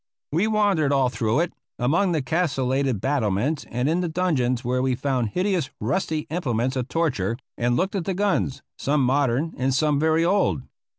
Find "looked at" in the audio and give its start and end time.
7.75-8.05